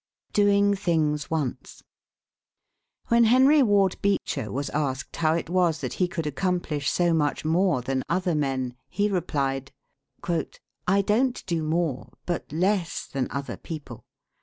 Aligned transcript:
DOING 0.33 0.73
THINGS 0.73 1.29
ONCE. 1.29 1.83
When 3.09 3.25
Henry 3.25 3.61
Ward 3.61 3.97
Beecher 4.01 4.51
was 4.51 4.71
asked 4.71 5.17
how 5.17 5.35
it 5.35 5.47
was 5.47 5.79
that 5.81 5.93
he 6.01 6.07
could 6.07 6.25
accomplish 6.25 6.89
so 6.89 7.13
much 7.13 7.45
more 7.45 7.83
than 7.83 8.01
other 8.09 8.33
men, 8.33 8.73
he 8.89 9.09
replied: 9.11 9.71
"I 10.87 11.03
don't 11.03 11.45
do 11.45 11.61
more, 11.61 12.13
but 12.25 12.51
less, 12.51 13.05
than 13.05 13.27
other 13.29 13.57
people. 13.57 14.03